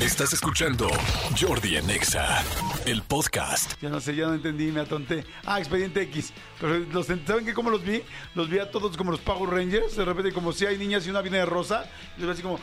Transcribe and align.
Estás 0.00 0.32
escuchando 0.32 0.88
Jordi 1.38 1.76
en 1.76 1.90
Exa, 1.90 2.42
el 2.86 3.02
podcast. 3.02 3.74
Ya 3.82 3.90
no 3.90 4.00
sé, 4.00 4.16
ya 4.16 4.28
no 4.28 4.34
entendí, 4.34 4.72
me 4.72 4.80
atonté. 4.80 5.26
Ah, 5.44 5.58
Expediente 5.58 6.00
X. 6.02 6.32
Pero 6.58 6.78
los, 6.78 7.06
¿saben 7.06 7.44
qué? 7.44 7.52
¿Cómo 7.52 7.68
los 7.68 7.84
vi? 7.84 8.02
Los 8.34 8.48
vi 8.48 8.60
a 8.60 8.70
todos 8.70 8.96
como 8.96 9.10
los 9.10 9.20
Power 9.20 9.50
Rangers. 9.50 9.96
De 9.96 10.04
repente, 10.06 10.32
como 10.32 10.52
si 10.54 10.64
hay 10.64 10.78
niñas 10.78 11.06
y 11.06 11.10
una 11.10 11.20
viene 11.20 11.36
de 11.36 11.44
rosa. 11.44 11.84
Y 12.16 12.22
los 12.22 12.28
veo 12.28 12.32
así 12.32 12.42
como... 12.42 12.58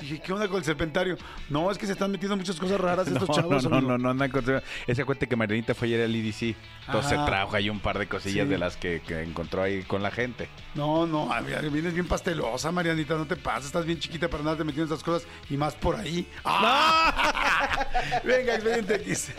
Dije, 0.00 0.20
¿qué 0.20 0.32
onda 0.32 0.48
con 0.48 0.58
el 0.58 0.64
serpentario? 0.64 1.16
No, 1.50 1.70
es 1.70 1.78
que 1.78 1.86
se 1.86 1.92
están 1.92 2.10
metiendo 2.10 2.36
muchas 2.36 2.56
cosas 2.56 2.80
raras 2.80 3.06
estos 3.08 3.28
no, 3.28 3.34
chavos. 3.34 3.64
no, 3.64 3.70
no, 3.70 3.76
amigo. 3.76 3.92
no, 3.92 3.98
no, 3.98 4.10
andan 4.10 4.30
con- 4.30 4.62
Ese 4.86 5.04
cuenta 5.04 5.26
que 5.26 5.36
Marianita 5.36 5.74
fue 5.74 5.88
ayer 5.88 6.02
al 6.02 6.14
IDC. 6.14 6.56
Entonces 6.86 7.12
Ajá. 7.12 7.26
trajo 7.26 7.56
ahí 7.56 7.68
un 7.70 7.80
par 7.80 7.98
de 7.98 8.06
cosillas 8.08 8.46
Sí. 8.46 8.50
de 8.50 8.58
las 8.58 8.76
que, 8.76 9.00
que 9.00 9.22
encontró 9.22 9.62
ahí 9.62 9.82
con 9.82 10.02
la 10.02 10.10
gente. 10.10 10.48
No, 10.74 11.06
no, 11.06 11.28
vienes 11.70 11.94
bien 11.94 12.06
pastelosa, 12.06 12.70
Marianita, 12.72 13.14
no 13.16 13.26
te 13.26 13.36
pases, 13.36 13.66
estás 13.66 13.84
bien 13.84 13.98
chiquita 13.98 14.28
para 14.28 14.40
andarte 14.40 14.64
metiendo 14.64 14.94
esas 14.94 15.04
cosas 15.04 15.28
y 15.50 15.56
más 15.56 15.74
por 15.74 15.96
ahí. 15.96 16.26
¡Ah! 16.44 17.86
Venga, 18.24 18.54
Expediente 18.54 18.94
X. 18.96 19.32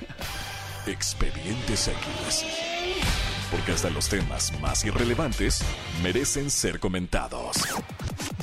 Expedientes 0.88 1.88
X. 1.88 2.46
Porque 3.52 3.72
hasta 3.72 3.90
los 3.90 4.08
temas 4.10 4.52
más 4.60 4.86
irrelevantes 4.86 5.64
merecen 6.04 6.50
ser 6.52 6.80
comentados. 6.80 7.58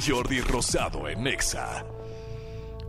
Jordi 0.07 0.41
Rosado 0.41 1.09
en 1.09 1.27
Exa. 1.27 1.85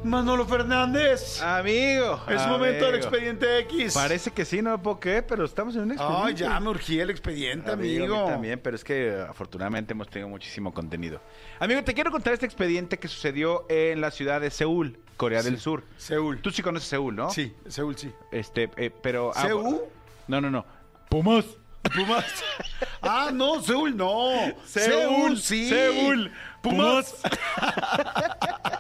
Manolo 0.10 0.46
Fernández. 0.46 1.42
Amigo. 1.42 2.22
es 2.28 2.48
momento 2.48 2.86
del 2.86 2.96
Expediente 2.96 3.60
X. 3.60 3.94
Parece 3.94 4.32
que 4.32 4.46
sí, 4.46 4.62
no 4.62 4.82
por 4.82 5.00
qué, 5.00 5.22
pero 5.22 5.46
estamos 5.46 5.76
en 5.76 5.84
un 5.84 5.92
expediente. 5.92 6.24
Ay, 6.26 6.34
ya 6.36 6.60
me 6.60 6.70
urgía 6.70 7.04
el 7.04 7.10
expediente, 7.10 7.72
Amigo, 7.72 8.06
amigo. 8.06 8.20
a 8.20 8.24
mí 8.26 8.32
también, 8.32 8.60
pero 8.64 8.76
es 8.76 8.84
que 8.84 9.26
afortunadamente 9.28 9.94
hemos 9.94 10.10
tenido 10.10 10.30
muchísimo 10.30 10.74
contenido. 10.74 11.22
Amigo, 11.60 11.84
te 11.84 11.94
quiero 11.94 12.12
contar 12.12 12.34
este 12.34 12.46
expediente 12.46 12.98
que 13.00 13.08
sucedió 13.08 13.66
en 13.70 14.02
la 14.02 14.12
ciudad 14.12 14.42
de 14.42 14.50
Seúl, 14.50 15.00
Corea 15.18 15.44
del 15.44 15.60
Sur. 15.60 15.84
Seúl. 15.98 16.42
Tú 16.42 16.52
sí 16.52 16.62
conoces 16.62 16.88
Seúl, 16.90 17.16
¿no? 17.16 17.30
Sí, 17.30 17.54
Seúl 17.68 17.98
sí. 17.98 18.12
Este, 18.32 18.70
eh, 18.78 18.92
pero... 19.02 19.32
ah, 19.36 19.42
¿Seúl? 19.42 19.82
No, 20.28 20.42
no, 20.42 20.50
no. 20.50 20.66
Pumas. 21.10 21.46
Pumas. 21.96 22.26
Ah, 23.00 23.30
no, 23.32 23.62
Seúl 23.62 23.96
no. 23.96 24.32
Seúl, 24.66 25.38
sí. 25.38 25.70
Seúl, 25.70 26.32
Pumas. 26.62 27.16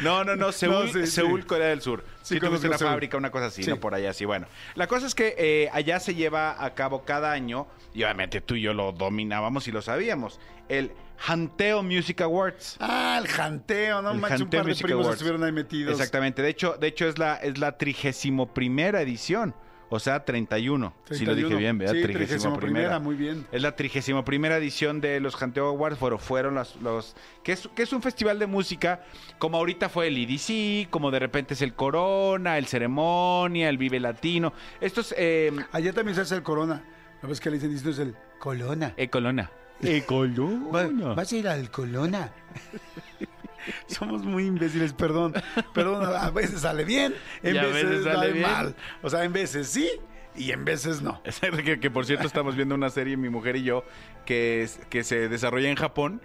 No, 0.00 0.24
no, 0.24 0.36
no, 0.36 0.52
Seúl, 0.52 0.72
No, 0.72 0.86
sí, 0.92 1.06
sí. 1.06 1.12
Seúl, 1.12 1.46
Corea 1.46 1.68
del 1.68 1.80
Sur. 1.82 2.04
Sí, 2.22 2.34
Sí, 2.34 2.40
tuviste 2.40 2.66
una 2.68 2.78
Seúl. 2.78 2.90
fábrica, 2.90 3.16
una 3.16 3.30
cosa 3.30 3.46
así, 3.46 3.62
Sí. 3.62 3.70
¿no? 3.70 3.78
Por 3.78 3.94
allá, 3.94 4.12
sí, 4.12 4.24
bueno. 4.24 4.46
La 4.74 4.86
cosa 4.86 5.06
es 5.06 5.14
que 5.14 5.34
eh, 5.38 5.68
allá 5.72 6.00
se 6.00 6.14
lleva 6.14 6.62
a 6.64 6.74
cabo 6.74 7.04
cada 7.04 7.32
año, 7.32 7.66
y 7.94 8.02
obviamente 8.02 8.40
tú 8.40 8.54
y 8.54 8.62
yo 8.62 8.74
lo 8.74 8.92
dominábamos 8.92 9.66
y 9.68 9.72
lo 9.72 9.82
sabíamos, 9.82 10.40
el 10.68 10.92
Hanteo 11.26 11.82
Music 11.82 12.20
Awards. 12.20 12.76
Ah, 12.80 13.18
el 13.22 13.28
janteo, 13.28 14.02
no 14.02 14.12
manches, 14.14 14.40
un 14.42 14.50
par 14.50 14.66
de 14.66 14.74
primos 14.74 15.08
estuvieron 15.08 15.42
ahí 15.44 15.52
metidos. 15.52 15.92
Exactamente. 15.92 16.42
De 16.42 16.48
hecho, 16.50 16.76
de 16.78 16.88
hecho 16.88 17.08
es 17.08 17.18
la 17.18 17.36
es 17.36 17.56
la 17.58 17.78
trigésimo 17.78 18.52
primera 18.52 19.00
edición. 19.00 19.54
O 19.88 20.00
sea, 20.00 20.24
31. 20.24 20.92
Si 21.10 21.24
lo 21.24 21.34
dije 21.36 21.48
31. 21.48 21.58
bien, 21.58 21.78
¿verdad? 21.78 21.94
Sí, 21.94 22.02
Trigésimo 22.02 22.56
31ª, 22.58 23.00
muy 23.00 23.14
bien. 23.14 23.46
Es 23.52 23.62
la 23.62 23.76
trigésimo 23.76 24.24
primera 24.24 24.56
edición 24.56 25.00
de 25.00 25.20
los 25.20 25.40
Hanteo 25.40 25.68
Awards. 25.68 25.96
Fueron, 25.98 26.18
fueron 26.18 26.54
los, 26.56 26.74
los 26.82 27.14
que, 27.44 27.52
es, 27.52 27.68
que 27.74 27.84
es 27.84 27.92
un 27.92 28.02
festival 28.02 28.38
de 28.40 28.46
música, 28.48 29.04
como 29.38 29.58
ahorita 29.58 29.88
fue 29.88 30.08
el 30.08 30.16
EDC, 30.18 30.90
como 30.90 31.10
de 31.12 31.20
repente 31.20 31.54
es 31.54 31.62
el 31.62 31.74
Corona, 31.74 32.58
el 32.58 32.66
Ceremonia, 32.66 33.68
el 33.68 33.78
Vive 33.78 34.00
Latino. 34.00 34.52
Estos... 34.80 35.14
Eh, 35.16 35.52
Allá 35.70 35.92
también 35.92 36.16
se 36.16 36.22
hace 36.22 36.34
el 36.34 36.42
corona. 36.42 36.82
¿No 37.22 37.28
ves 37.28 37.40
que 37.40 37.50
le 37.50 37.56
dicen 37.56 37.70
distinto? 37.70 37.90
Es 38.02 38.08
el 38.08 38.16
colona. 38.40 38.92
eh, 38.96 39.08
Colona. 39.08 39.50
Eh, 39.82 40.00
Va- 40.00 40.06
Colona. 40.06 41.14
Vas 41.14 41.32
a 41.32 41.36
ir 41.36 41.46
al 41.46 41.70
colona. 41.70 42.30
Somos 43.86 44.24
muy 44.24 44.46
imbéciles, 44.46 44.92
perdón. 44.92 45.34
Perdón, 45.74 46.04
a 46.04 46.30
veces 46.30 46.60
sale 46.62 46.84
bien, 46.84 47.14
en 47.42 47.54
veces, 47.54 47.72
veces 47.88 48.04
sale 48.04 48.16
sale 48.16 48.32
bien. 48.32 48.42
mal. 48.50 48.76
O 49.02 49.10
sea, 49.10 49.24
en 49.24 49.32
veces 49.32 49.68
sí 49.68 49.88
y 50.36 50.50
en 50.52 50.64
veces 50.64 51.02
no. 51.02 51.22
que, 51.64 51.80
que, 51.80 51.90
por 51.90 52.04
cierto 52.06 52.26
estamos 52.26 52.56
viendo 52.56 52.74
una 52.74 52.90
serie, 52.90 53.16
mi 53.16 53.28
mujer 53.30 53.56
y 53.56 53.62
yo, 53.62 53.84
que, 54.24 54.62
es- 54.62 54.78
que 54.90 55.02
se 55.04 55.28
desarrolla 55.28 55.68
en 55.70 55.76
Japón. 55.76 56.20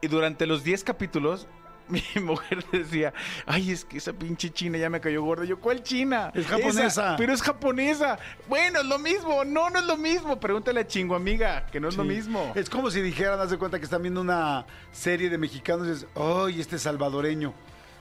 Y 0.00 0.08
durante 0.08 0.46
los 0.46 0.62
10 0.62 0.84
capítulos, 0.84 1.48
mi 2.14 2.22
mujer 2.22 2.64
decía, 2.70 3.12
ay, 3.46 3.70
es 3.70 3.84
que 3.84 3.98
esa 3.98 4.12
pinche 4.12 4.50
china 4.50 4.78
ya 4.78 4.90
me 4.90 5.00
cayó 5.00 5.22
gorda. 5.22 5.44
Yo, 5.44 5.58
¿cuál 5.58 5.82
china? 5.82 6.30
Es 6.34 6.46
japonesa. 6.46 6.86
Esa, 6.86 7.16
pero 7.16 7.32
es 7.32 7.42
japonesa. 7.42 8.18
Bueno, 8.48 8.80
es 8.80 8.86
lo 8.86 8.98
mismo. 8.98 9.44
No, 9.44 9.70
no 9.70 9.78
es 9.78 9.86
lo 9.86 9.96
mismo. 9.96 10.38
Pregúntale 10.38 10.80
a 10.80 10.86
chingo 10.86 11.14
amiga, 11.14 11.66
que 11.66 11.80
no 11.80 11.88
es 11.88 11.96
lo 11.96 12.04
mismo. 12.04 12.52
Es 12.54 12.68
como 12.68 12.90
si 12.90 13.00
dijeran, 13.00 13.40
haz 13.40 13.50
de 13.50 13.58
cuenta 13.58 13.78
que 13.78 13.84
están 13.84 14.02
viendo 14.02 14.20
una 14.20 14.66
serie 14.92 15.30
de 15.30 15.38
mexicanos 15.38 15.86
y 15.86 15.90
dices, 15.90 16.06
¡ay, 16.14 16.60
este 16.60 16.78
salvadoreño! 16.78 17.52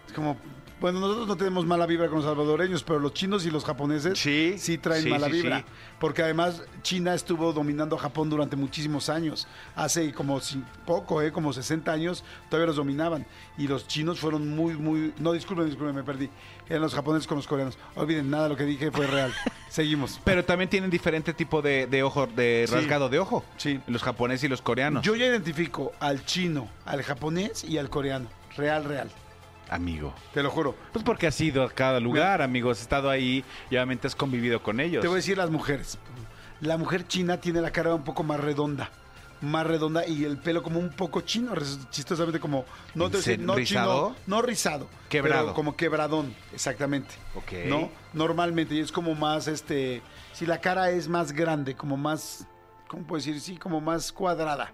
Es 0.07 0.13
como, 0.13 0.37
bueno, 0.79 0.99
nosotros 0.99 1.27
no 1.27 1.35
tenemos 1.38 1.65
mala 1.65 1.85
vibra 1.85 2.07
con 2.07 2.17
los 2.17 2.25
salvadoreños, 2.25 2.83
pero 2.83 2.99
los 2.99 3.13
chinos 3.13 3.45
y 3.45 3.51
los 3.51 3.65
japoneses 3.65 4.17
Sí, 4.19 4.77
traen 4.77 5.03
sí, 5.03 5.09
mala 5.09 5.27
sí, 5.27 5.31
vibra. 5.33 5.59
sí. 5.59 5.65
Porque 5.99 6.21
además 6.21 6.61
China 6.83 7.13
estuvo 7.15 7.51
dominando 7.53 7.95
a 7.95 7.99
Japón 7.99 8.29
durante 8.29 8.55
muchísimos 8.55 9.09
años. 9.09 9.47
Hace 9.75 10.13
como 10.13 10.39
poco, 10.85 11.21
¿eh? 11.21 11.31
como 11.31 11.53
60 11.53 11.91
años, 11.91 12.23
todavía 12.49 12.67
los 12.67 12.75
dominaban. 12.75 13.25
Y 13.57 13.67
los 13.67 13.87
chinos 13.87 14.19
fueron 14.19 14.49
muy, 14.55 14.75
muy... 14.75 15.13
No, 15.19 15.31
disculpen, 15.33 15.66
disculpen, 15.66 15.95
me 15.95 16.03
perdí. 16.03 16.29
Eran 16.69 16.81
los 16.83 16.93
japoneses 16.93 17.25
con 17.27 17.37
los 17.37 17.47
coreanos. 17.47 17.77
Olviden, 17.95 18.29
nada, 18.29 18.47
lo 18.49 18.55
que 18.55 18.66
dije 18.66 18.91
fue 18.91 19.07
real. 19.07 19.33
Seguimos. 19.69 20.19
Pero 20.23 20.45
también 20.45 20.69
tienen 20.69 20.89
diferente 20.89 21.33
tipo 21.33 21.61
de, 21.61 21.87
de 21.87 22.03
ojo, 22.03 22.27
de 22.27 22.66
Sí. 22.67 22.73
rasgado 22.75 23.09
de 23.09 23.19
ojo. 23.19 23.43
Sí. 23.57 23.79
Los 23.87 24.03
japoneses 24.03 24.43
y 24.43 24.47
los 24.47 24.61
coreanos. 24.61 25.03
Yo 25.03 25.16
ya 25.16 25.25
identifico 25.25 25.91
al 25.99 26.23
chino, 26.25 26.69
al 26.85 27.01
japonés 27.03 27.63
y 27.63 27.77
al 27.79 27.89
coreano. 27.89 28.29
Real, 28.55 28.83
real. 28.85 29.09
Amigo. 29.69 30.13
Te 30.33 30.41
lo 30.41 30.50
juro. 30.50 30.75
Pues 30.94 31.03
porque 31.03 31.28
has 31.28 31.39
ido 31.41 31.63
a 31.63 31.69
cada 31.69 32.00
lugar, 32.00 32.41
amigos, 32.41 32.78
has 32.78 32.81
estado 32.83 33.09
ahí 33.09 33.44
y 33.69 33.75
obviamente 33.75 34.07
has 34.07 34.16
convivido 34.16 34.61
con 34.63 34.79
ellos. 34.79 35.01
Te 35.01 35.07
voy 35.07 35.16
a 35.16 35.17
decir 35.17 35.38
las 35.38 35.50
mujeres. 35.50 35.97
La 36.61 36.78
mujer 36.78 37.05
china 37.07 37.38
tiene 37.39 37.61
la 37.61 37.72
cara 37.72 37.94
un 37.94 38.03
poco 38.03 38.23
más 38.23 38.39
redonda. 38.39 38.89
Más 39.41 39.67
redonda 39.67 40.07
y 40.07 40.23
el 40.23 40.38
pelo 40.38 40.63
como 40.63 40.79
un 40.79 40.89
poco 40.89 41.22
chino, 41.22 41.53
chistosamente 41.91 42.39
como 42.39 42.66
no 42.95 43.09
no 43.09 43.53
¿Rizado? 43.55 43.55
chino, 43.63 44.16
no 44.25 44.41
rizado, 44.41 44.88
Quebrado. 45.09 45.44
pero 45.44 45.53
como 45.53 45.75
quebradón, 45.75 46.34
exactamente. 46.53 47.13
Ok. 47.35 47.51
¿No? 47.67 47.91
Normalmente 48.13 48.73
y 48.73 48.79
es 48.79 48.91
como 48.91 49.13
más 49.13 49.47
este, 49.47 50.01
si 50.34 50.47
la 50.47 50.59
cara 50.59 50.89
es 50.89 51.07
más 51.07 51.34
grande, 51.34 51.75
como 51.75 51.97
más 51.97 52.47
¿cómo 52.88 53.03
puedo 53.05 53.17
decir? 53.19 53.39
Sí, 53.39 53.57
como 53.57 53.79
más 53.79 54.11
cuadrada. 54.11 54.72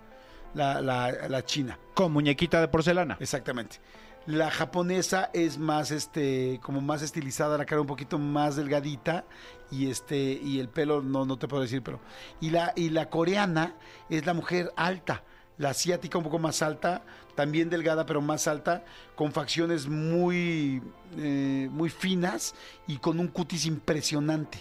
La, 0.54 0.80
la, 0.82 1.12
la 1.28 1.44
china. 1.44 1.78
Con 1.96 2.14
muñequita 2.14 2.62
de 2.62 2.68
porcelana. 2.70 3.18
Exactamente. 3.20 3.78
La 4.26 4.50
japonesa 4.50 5.30
es 5.34 5.58
más 5.58 5.92
este 5.92 6.62
como 6.64 6.80
más 6.80 7.02
estilizada, 7.02 7.58
la 7.58 7.66
cara 7.66 7.82
un 7.82 7.88
poquito 7.88 8.18
más 8.18 8.56
delgadita 8.56 9.26
y 9.70 9.90
este 9.90 10.40
y 10.42 10.62
el 10.62 10.70
pelo 10.70 11.02
no 11.02 11.26
no 11.26 11.38
te 11.38 11.50
puedo 11.50 11.62
decir, 11.62 11.84
pero 11.84 12.00
y 12.40 12.50
la 12.50 12.72
y 12.78 12.90
la 12.90 13.10
coreana 13.10 13.76
es 14.10 14.26
la 14.26 14.34
mujer 14.34 14.72
alta, 14.78 15.24
la 15.58 15.72
asiática 15.72 16.18
un 16.18 16.24
poco 16.24 16.40
más 16.40 16.62
alta, 16.62 17.04
también 17.36 17.70
delgada 17.70 18.06
pero 18.06 18.22
más 18.22 18.48
alta, 18.48 18.86
con 19.16 19.34
facciones 19.34 19.88
muy 19.88 20.82
eh, 21.18 21.68
muy 21.70 21.90
finas 21.90 22.56
y 22.88 23.00
con 23.00 23.20
un 23.20 23.28
cutis 23.28 23.66
impresionante. 23.66 24.60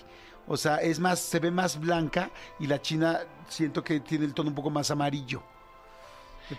O 0.48 0.56
sea, 0.56 0.78
es 0.78 0.98
más 0.98 1.20
se 1.20 1.38
ve 1.38 1.52
más 1.52 1.78
blanca 1.78 2.32
y 2.58 2.66
la 2.66 2.82
china 2.82 3.20
siento 3.48 3.84
que 3.84 4.00
tiene 4.00 4.24
el 4.24 4.34
tono 4.34 4.48
un 4.48 4.56
poco 4.56 4.70
más 4.70 4.90
amarillo. 4.90 5.44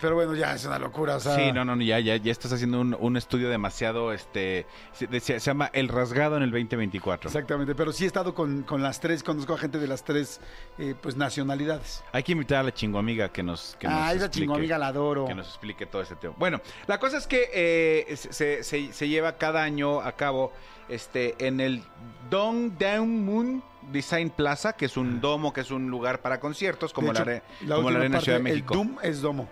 Pero 0.00 0.14
bueno, 0.14 0.34
ya 0.34 0.54
es 0.54 0.64
una 0.64 0.78
locura. 0.78 1.16
O 1.16 1.20
sea, 1.20 1.34
Sí, 1.36 1.52
no, 1.52 1.64
no, 1.64 1.76
ya, 1.82 1.98
ya, 2.00 2.16
ya 2.16 2.32
estás 2.32 2.52
haciendo 2.52 2.80
un, 2.80 2.96
un 2.98 3.16
estudio 3.16 3.48
demasiado, 3.48 4.12
este, 4.12 4.66
se, 4.92 5.38
llama 5.38 5.70
El 5.72 5.88
Rasgado 5.88 6.36
en 6.36 6.42
el 6.42 6.50
2024. 6.50 7.28
Exactamente, 7.28 7.74
pero 7.74 7.92
sí 7.92 8.04
he 8.04 8.06
estado 8.06 8.34
con, 8.34 8.62
con 8.62 8.82
las 8.82 9.00
tres, 9.00 9.22
conozco 9.22 9.54
a 9.54 9.58
gente 9.58 9.78
de 9.78 9.86
las 9.86 10.04
tres 10.04 10.40
eh, 10.78 10.94
pues 11.00 11.16
nacionalidades. 11.16 12.02
Hay 12.12 12.22
que 12.22 12.32
invitar 12.32 12.58
a 12.58 12.62
la 12.62 12.72
chingoamiga 12.74 13.30
que 13.30 13.42
nos, 13.42 13.76
que 13.78 13.86
nos 13.86 13.96
ah, 13.96 14.12
esa 14.14 14.26
explique- 14.26 14.30
chingoamiga 14.44 14.78
la 14.78 14.88
adoro. 14.88 15.26
Que 15.26 15.34
nos 15.34 15.48
explique 15.48 15.86
todo 15.86 16.02
este 16.02 16.16
tema. 16.16 16.34
Bueno, 16.38 16.60
la 16.86 16.98
cosa 16.98 17.18
es 17.18 17.26
que 17.26 17.50
eh, 17.52 18.16
se, 18.16 18.62
se- 18.62 18.92
se 18.92 19.08
lleva 19.08 19.36
cada 19.36 19.62
año 19.62 20.00
a 20.00 20.12
cabo 20.12 20.52
este, 20.88 21.34
en 21.46 21.60
el 21.60 21.82
Dongdaemun 22.30 23.62
Design 23.92 24.30
Plaza, 24.30 24.72
que 24.74 24.86
es 24.86 24.96
un 24.96 25.20
domo, 25.20 25.52
que 25.52 25.60
es 25.60 25.70
un 25.70 25.90
lugar 25.90 26.20
para 26.20 26.40
conciertos, 26.40 26.92
como, 26.92 27.12
hecho, 27.12 27.24
la, 27.24 27.42
la 27.66 27.76
como 27.76 27.90
la 27.90 27.98
Arena 27.98 28.20
Ciudad 28.20 28.38
de 28.38 28.44
México. 28.44 28.74
El 28.74 28.78
Doom 28.80 28.96
es 29.02 29.20
domo. 29.20 29.48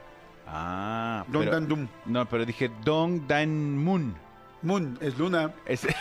Ah, 0.55 1.25
Dong 1.29 1.45
pero- 1.45 1.53
Dan 1.53 1.67
Doom. 1.69 1.89
No, 2.07 2.29
pero 2.29 2.45
dije 2.45 2.71
Dongdaemun. 2.85 4.15
Moon 4.63 4.99
es 5.01 5.19
luna. 5.19 5.53
Es, 5.67 5.85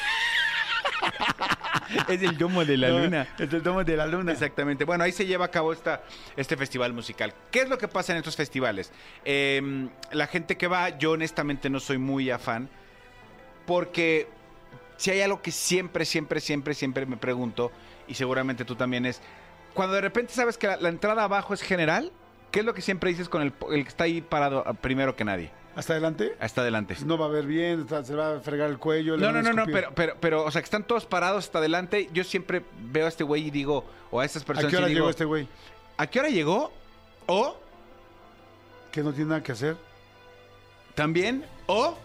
es 2.07 2.21
el 2.21 2.38
domo 2.38 2.63
de 2.65 2.77
la 2.77 2.89
No, 2.89 3.00
luna. 3.00 3.27
Es 3.39 3.51
el 3.53 3.63
domo 3.63 3.83
de 3.83 3.98
la 3.98 4.06
luna. 4.06 4.31
Exactamente. 4.31 4.86
Bueno, 4.86 5.03
ahí 5.03 5.12
se 5.12 5.25
lleva 5.25 5.45
a 5.45 5.51
cabo 5.51 5.74
esta, 5.74 6.03
este 6.36 6.56
festival 6.57 6.94
musical. 6.94 7.33
¿Qué 7.50 7.62
es 7.62 7.69
lo 7.69 7.77
que 7.77 7.88
pasa 7.88 8.12
en 8.13 8.19
estos 8.19 8.36
festivales? 8.36 8.92
Eh, 9.25 9.89
la 10.12 10.27
gente 10.27 10.57
que 10.57 10.68
va, 10.68 10.89
yo 10.97 11.12
honestamente 11.12 11.69
no 11.69 11.80
soy 11.80 11.97
muy 11.97 12.30
afán, 12.30 12.69
porque 13.65 14.27
si 14.97 15.12
hay 15.12 15.21
algo 15.21 15.42
que 15.42 15.51
siempre, 15.51 16.06
siempre, 16.06 16.39
siempre, 16.39 16.74
siempre 16.74 17.06
me 17.06 17.18
pregunto, 17.18 17.71
y 18.07 18.13
seguramente 18.15 18.65
tú 18.65 18.75
también 18.75 19.06
es, 19.06 19.21
cuando 19.74 19.95
de 19.95 20.01
repente 20.01 20.33
sabes 20.33 20.57
que 20.57 20.68
la, 20.68 20.77
la 20.77 20.89
entrada 20.89 21.24
abajo 21.24 21.54
es 21.54 21.62
general, 21.62 22.12
¿qué 22.51 22.59
es 22.59 22.65
lo 22.65 22.74
que 22.74 22.81
siempre 22.81 23.09
dices 23.09 23.30
con 23.30 23.42
el, 23.42 23.53
el 23.71 23.83
que 23.83 23.89
está 23.89 24.03
ahí 24.06 24.21
parado 24.21 24.63
ah, 24.65 24.74
primero 24.74 25.15
que 25.15 25.24
nadie? 25.24 25.51
¿Hasta 25.75 25.94
adelante? 25.94 26.36
Hasta 26.39 26.62
adelante. 26.62 26.98
No 27.06 27.18
va 27.18 27.27
a 27.27 27.30
ver 27.30 27.45
bien, 27.45 27.88
se 28.03 28.13
va 28.13 28.36
a 28.36 28.39
fregar 28.42 28.69
el 28.69 28.77
cuello. 28.77 29.15
No, 29.15 29.31
no, 29.31 29.39
a 29.39 29.42
no, 29.42 29.53
no, 29.53 29.65
pero, 29.65 29.92
pero, 29.95 30.15
pero, 30.19 30.44
o 30.44 30.51
sea, 30.51 30.62
que 30.62 30.65
están 30.65 30.83
todos 30.83 31.06
parados 31.06 31.45
hasta 31.45 31.59
adelante. 31.59 32.09
Yo 32.13 32.25
siempre 32.25 32.62
veo 32.92 33.06
a 33.06 33.09
este 33.09 33.24
güey 33.24 33.48
y 33.48 33.51
digo, 33.51 33.86
o 34.12 34.19
a 34.19 34.25
estas 34.25 34.44
¿A 34.44 34.45
personas 34.45 34.69
qué 34.69 34.77
hora 34.77 34.88
y 34.88 34.89
digo, 34.89 35.00
llegó 35.06 35.09
este 35.09 35.25
güey? 35.25 35.48
¿a 35.98 36.07
qué 36.07 36.19
hora 36.19 36.30
llegó? 36.30 36.71
O 37.27 37.56
Que 38.92 39.01
no 39.01 39.13
tiene 39.13 39.30
nada 39.30 39.44
que 39.44 39.54
hacer. 39.54 39.77
también, 40.95 41.45
o 41.68 41.97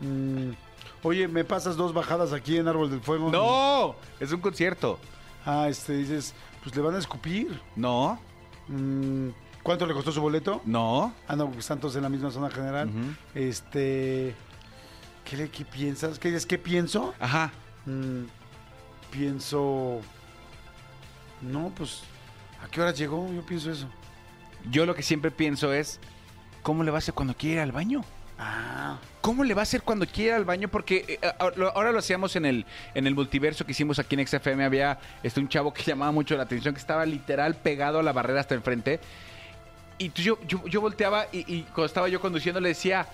Mm, 0.00 0.50
Oye, 1.02 1.28
¿me 1.28 1.44
pasas 1.44 1.76
dos 1.76 1.92
bajadas 1.92 2.32
aquí 2.32 2.56
en 2.56 2.66
Árbol 2.66 2.90
del 2.90 3.00
Fuego? 3.00 3.30
no, 3.30 3.94
es 4.18 4.32
un 4.32 4.40
concierto. 4.40 4.98
Ah, 5.44 5.66
este, 5.68 5.92
dices, 5.92 6.34
pues 6.62 6.74
le 6.74 6.80
van 6.82 6.94
a 6.94 6.98
escupir. 6.98 7.60
No, 7.76 8.18
Mm, 8.66 9.28
¿Cuánto 9.64 9.84
le 9.86 9.94
costó 9.94 10.12
su 10.12 10.20
boleto? 10.20 10.62
no. 10.64 11.12
Ah, 11.26 11.34
no, 11.34 11.46
porque 11.46 11.58
están 11.60 11.80
todos 11.80 11.96
en 11.96 12.02
la 12.02 12.08
misma 12.08 12.30
zona 12.30 12.50
general. 12.50 12.88
Este. 13.34 14.34
¿qué, 15.24 15.36
le- 15.36 15.48
¿Qué 15.50 15.64
piensas? 15.64 16.18
¿Qué 16.20 16.28
dices? 16.28 16.46
¿Qué 16.46 16.58
pienso? 16.58 17.12
Ajá. 17.18 17.50
Mm, 17.86 18.24
pienso. 19.10 20.00
No, 21.40 21.72
pues. 21.76 22.02
¿A 22.62 22.68
qué 22.68 22.80
hora 22.80 22.92
llegó? 22.92 23.30
Yo 23.32 23.44
pienso 23.44 23.70
eso. 23.70 23.86
Yo 24.70 24.86
lo 24.86 24.94
que 24.94 25.02
siempre 25.02 25.30
pienso 25.30 25.72
es, 25.72 26.00
¿cómo 26.62 26.82
le 26.84 26.90
va 26.90 26.96
a 26.96 27.00
hacer 27.00 27.12
cuando 27.14 27.34
quiera 27.34 27.56
ir 27.56 27.60
al 27.60 27.72
baño? 27.72 28.02
Ah, 28.38 28.96
¿Cómo 29.20 29.44
le 29.44 29.54
va 29.54 29.60
a 29.60 29.64
hacer 29.64 29.82
cuando 29.82 30.06
quiera 30.06 30.30
ir 30.32 30.36
al 30.38 30.44
baño? 30.44 30.68
Porque 30.68 31.04
eh, 31.22 31.32
ahora 31.38 31.92
lo 31.92 31.98
hacíamos 31.98 32.34
en 32.36 32.46
el, 32.46 32.66
en 32.94 33.06
el 33.06 33.14
multiverso 33.14 33.64
que 33.64 33.72
hicimos 33.72 33.98
aquí 33.98 34.14
en 34.18 34.26
XFM. 34.26 34.64
Había 34.64 34.98
este, 35.22 35.40
un 35.40 35.48
chavo 35.48 35.72
que 35.72 35.82
llamaba 35.86 36.12
mucho 36.12 36.36
la 36.36 36.42
atención, 36.44 36.74
que 36.74 36.80
estaba 36.80 37.04
literal 37.06 37.54
pegado 37.56 37.98
a 38.00 38.02
la 38.02 38.12
barrera 38.12 38.40
hasta 38.40 38.54
enfrente. 38.54 39.00
Y 39.98 40.10
yo, 40.12 40.38
yo, 40.46 40.66
yo 40.66 40.80
volteaba 40.80 41.26
y, 41.32 41.40
y 41.54 41.62
cuando 41.62 41.86
estaba 41.86 42.08
yo 42.08 42.20
conduciendo 42.20 42.60
le 42.60 42.70
decía, 42.70 43.06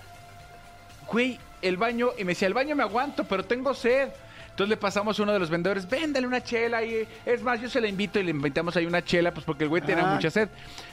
güey, 1.07 1.39
el 1.61 1.77
baño. 1.77 2.09
Y 2.17 2.23
me 2.23 2.31
decía, 2.31 2.47
el 2.47 2.53
baño 2.53 2.75
me 2.75 2.83
aguanto, 2.83 3.23
pero 3.23 3.43
tengo 3.45 3.73
sed. 3.73 4.09
Entonces 4.49 4.69
le 4.69 4.77
pasamos 4.77 5.17
a 5.19 5.23
uno 5.23 5.31
de 5.33 5.39
los 5.39 5.49
vendedores, 5.49 5.89
véndale 5.89 6.27
una 6.27 6.43
chela. 6.43 6.83
Y 6.83 7.07
es 7.25 7.41
más, 7.41 7.61
yo 7.61 7.69
se 7.69 7.79
la 7.81 7.87
invito 7.87 8.19
y 8.19 8.23
le 8.23 8.31
invitamos 8.31 8.75
ahí 8.75 8.85
una 8.85 9.03
chela, 9.03 9.33
pues 9.33 9.45
porque 9.45 9.63
el 9.63 9.69
güey 9.69 9.81
tenía 9.81 10.09
Ah. 10.09 10.13
mucha 10.15 10.29
sed. 10.29 10.49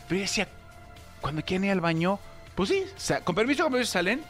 Pero 0.08 0.16
yo 0.18 0.22
decía, 0.22 0.46
cuando 1.20 1.42
quieren 1.42 1.64
ir 1.64 1.72
al 1.72 1.80
baño, 1.80 2.18
pues 2.54 2.68
sí, 2.70 2.84
con 3.24 3.34
permiso, 3.34 3.64
con 3.64 3.72
permiso 3.72 3.90
salen. 3.92 4.22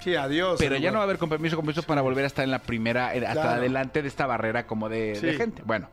sí, 0.00 0.14
adiós. 0.14 0.56
Pero 0.58 0.76
ya 0.76 0.90
no 0.90 0.98
va 0.98 1.02
a 1.02 1.04
haber 1.04 1.18
con 1.18 1.28
permiso, 1.30 1.56
con 1.56 1.64
permiso 1.64 1.82
para 1.86 2.02
volver 2.02 2.24
a 2.24 2.26
estar 2.26 2.44
en 2.44 2.50
la 2.50 2.58
primera, 2.58 3.08
hasta 3.08 3.32
Claro. 3.32 3.50
adelante 3.50 4.02
de 4.02 4.08
esta 4.08 4.26
barrera 4.26 4.66
como 4.66 4.88
de, 4.88 5.18
de 5.20 5.32
Sí. 5.32 5.36
gente. 5.38 5.62
Bueno, 5.64 5.88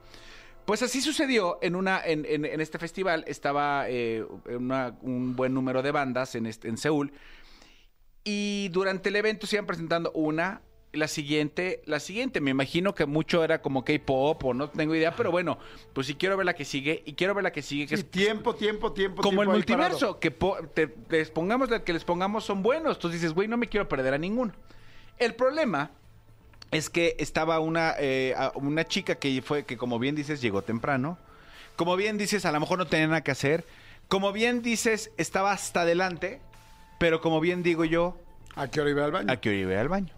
pues 0.66 0.82
así 0.84 1.02
sucedió 1.02 1.60
en 1.62 1.76
una, 1.76 2.02
en, 2.04 2.26
en- 2.26 2.46
en 2.46 2.62
este 2.62 2.78
festival. 2.80 3.24
Estaba 3.28 3.86
eh, 3.90 4.26
una- 4.48 4.96
un 5.02 5.36
buen 5.36 5.54
número 5.54 5.82
de 5.82 5.92
bandas 5.92 6.36
en, 6.36 6.46
este- 6.46 6.68
en 6.70 6.78
Seúl. 6.78 7.12
Y 8.24 8.70
durante 8.72 9.10
el 9.10 9.16
evento 9.18 9.48
se 9.48 9.58
iban 9.58 9.66
presentando 9.66 10.12
una, 10.14 10.62
la 10.94 11.08
siguiente, 11.08 11.82
la 11.86 12.00
siguiente. 12.00 12.40
Me 12.40 12.52
imagino 12.52 12.96
que 12.96 13.06
mucho 13.06 13.44
era 13.44 13.62
como 13.62 13.84
K-pop 13.84 14.44
o 14.46 14.54
no 14.54 14.70
tengo 14.70 14.96
idea, 14.96 15.14
pero 15.16 15.32
bueno, 15.32 15.58
pues 15.92 16.08
sí 16.08 16.16
quiero 16.16 16.38
ver 16.38 16.46
la 16.46 16.54
que 16.54 16.64
sigue 16.66 17.04
y 17.06 17.14
quiero 17.14 17.34
ver 17.34 17.44
la 17.44 17.52
que 17.52 17.62
sigue, 17.62 17.88
que 17.88 17.98
Sí, 17.98 18.04
es 18.04 18.12
tiempo, 18.12 18.56
tiempo, 18.56 18.94
tiempo. 18.94 19.22
como 19.22 19.42
el 19.42 19.48
parado. 19.48 19.58
multiverso, 19.58 20.20
que 20.20 20.32
po- 20.32 20.58
te- 20.74 20.96
les 21.10 21.32
pongamos 21.32 21.70
la 21.70 21.84
que 21.84 21.92
les 21.94 22.06
pongamos 22.06 22.46
son 22.46 22.64
buenos. 22.64 22.96
Entonces 22.98 23.20
dices, 23.20 23.34
güey, 23.34 23.48
no 23.48 23.58
me 23.58 23.68
quiero 23.68 23.90
perder 23.90 24.14
a 24.14 24.18
ninguno. 24.18 24.54
El 25.18 25.36
problema 25.36 25.92
es 26.74 26.90
que 26.90 27.16
estaba 27.20 27.60
una, 27.60 27.94
eh, 28.00 28.36
una 28.56 28.86
chica 28.86 29.16
que 29.16 29.42
fue, 29.42 29.66
que 29.66 29.78
como 29.78 30.00
bien 30.00 30.16
dices, 30.16 30.42
llegó 30.42 30.62
temprano. 30.62 31.18
Como 31.76 31.96
bien 31.96 32.18
dices, 32.18 32.46
a 32.46 32.52
lo 32.52 32.60
mejor 32.60 32.78
no 32.78 32.88
tenía 32.88 33.08
nada 33.08 33.22
que 33.22 33.32
hacer. 33.32 33.66
Como 34.08 34.32
bien 34.32 34.62
dices, 34.62 35.12
estaba 35.18 35.52
hasta 35.52 35.82
adelante. 35.82 36.40
Pero 37.00 37.22
como 37.22 37.40
bien 37.40 37.64
digo 37.64 37.86
yo, 37.86 38.18
¿A 38.56 38.68
qué 38.68 38.82
hora 38.82 38.92
iba 38.92 39.04
al 39.04 39.12
baño? 39.12 39.32
a 39.32 39.38
que 39.38 39.50
hora 39.50 39.58
iba 39.58 39.82
al 39.82 39.90
baño. 39.90 40.14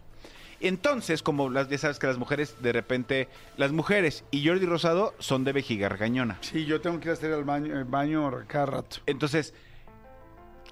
Entonces, 0.59 1.21
como 1.21 1.49
las, 1.49 1.69
ya 1.69 1.77
sabes 1.77 1.99
que 1.99 2.07
las 2.07 2.17
mujeres, 2.17 2.55
de 2.61 2.71
repente, 2.71 3.27
las 3.57 3.71
mujeres 3.71 4.23
y 4.31 4.47
Jordi 4.47 4.65
Rosado 4.65 5.13
son 5.19 5.43
de 5.43 5.53
vejiga 5.53 5.89
regañona. 5.89 6.37
Sí, 6.41 6.65
yo 6.65 6.81
tengo 6.81 6.99
que 6.99 7.05
ir 7.05 7.09
a 7.11 7.13
hacer 7.13 7.33
al 7.33 7.43
baño, 7.43 7.77
el 7.77 7.85
baño 7.85 8.31
cada 8.47 8.65
rato. 8.65 8.97
Entonces, 9.05 9.53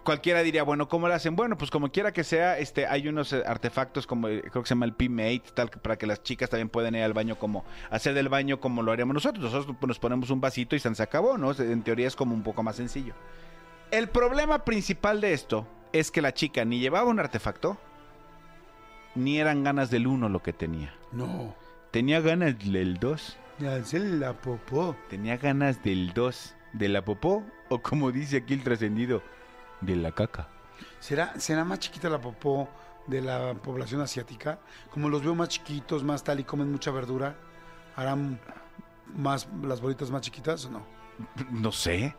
cualquiera 0.03 0.43
diría, 0.43 0.63
bueno, 0.63 0.87
¿cómo 0.87 1.07
lo 1.07 1.13
hacen? 1.13 1.35
Bueno, 1.35 1.57
pues 1.57 1.71
como 1.71 1.91
quiera 1.91 2.11
que 2.11 2.23
sea, 2.23 2.57
este, 2.59 2.85
hay 2.85 3.07
unos 3.07 3.33
eh, 3.33 3.43
artefactos 3.45 4.05
como 4.05 4.27
eh, 4.27 4.41
creo 4.41 4.63
que 4.63 4.67
se 4.67 4.75
llama 4.75 4.85
el 4.85 4.93
P-Mate, 4.93 5.43
tal, 5.53 5.69
para 5.69 5.97
que 5.97 6.05
las 6.05 6.23
chicas 6.23 6.49
también 6.49 6.69
puedan 6.69 6.95
ir 6.95 7.03
al 7.03 7.13
baño 7.13 7.37
como, 7.37 7.65
hacer 7.89 8.13
del 8.13 8.29
baño 8.29 8.59
como 8.59 8.81
lo 8.83 8.91
haríamos 8.91 9.13
nosotros. 9.13 9.43
Nosotros 9.43 9.75
pues, 9.79 9.87
nos 9.87 9.99
ponemos 9.99 10.29
un 10.29 10.41
vasito 10.41 10.75
y 10.75 10.79
se 10.79 11.03
acabó, 11.03 11.37
¿no? 11.37 11.51
En 11.53 11.81
teoría 11.81 12.07
es 12.07 12.15
como 12.15 12.35
un 12.35 12.43
poco 12.43 12.63
más 12.63 12.75
sencillo. 12.75 13.13
El 13.91 14.09
problema 14.09 14.65
principal 14.65 15.21
de 15.21 15.33
esto 15.33 15.67
es 15.91 16.11
que 16.11 16.21
la 16.21 16.33
chica 16.33 16.65
ni 16.65 16.79
llevaba 16.79 17.09
un 17.09 17.19
artefacto, 17.19 17.77
ni 19.15 19.39
eran 19.39 19.63
ganas 19.63 19.89
del 19.89 20.07
uno 20.07 20.29
lo 20.29 20.41
que 20.41 20.53
tenía. 20.53 20.93
No. 21.11 21.55
Tenía 21.91 22.21
ganas 22.21 22.57
del 22.59 22.97
dos. 22.97 23.37
Ya 23.59 23.83
sé 23.83 23.99
la 23.99 24.33
popó. 24.33 24.95
Tenía 25.09 25.37
ganas 25.37 25.83
del 25.83 26.11
2, 26.13 26.55
de 26.73 26.89
la 26.89 27.05
popó, 27.05 27.43
o 27.69 27.81
como 27.81 28.11
dice 28.11 28.37
aquí 28.37 28.53
el 28.53 28.63
trascendido, 28.63 29.21
de 29.85 29.95
la 29.95 30.11
caca. 30.11 30.47
¿Será, 30.99 31.39
¿Será 31.39 31.63
más 31.63 31.79
chiquita 31.79 32.09
la 32.09 32.19
popó 32.19 32.69
de 33.07 33.21
la 33.21 33.53
población 33.55 34.01
asiática? 34.01 34.59
Como 34.91 35.09
los 35.09 35.21
veo 35.23 35.35
más 35.35 35.49
chiquitos, 35.49 36.03
más 36.03 36.23
tal 36.23 36.39
y 36.39 36.43
comen 36.43 36.71
mucha 36.71 36.91
verdura, 36.91 37.35
¿harán 37.95 38.39
más 39.15 39.47
las 39.61 39.81
bolitas 39.81 40.09
más 40.11 40.21
chiquitas 40.21 40.65
o 40.65 40.71
no? 40.71 40.85
No 41.51 41.71
sé. 41.71 42.15